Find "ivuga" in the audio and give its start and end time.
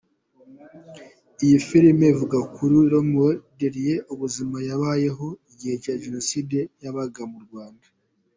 2.13-2.37